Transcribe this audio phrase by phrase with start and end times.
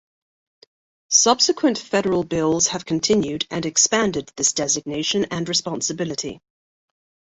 [1.11, 6.41] Subsequent federal bills have continued and expanded this designation and responsibility.